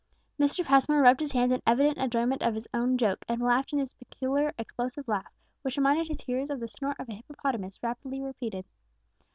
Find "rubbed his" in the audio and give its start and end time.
1.03-1.33